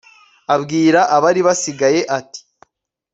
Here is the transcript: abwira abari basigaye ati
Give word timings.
abwira 0.55 0.99
abari 1.15 1.41
basigaye 1.47 2.01
ati 2.17 2.41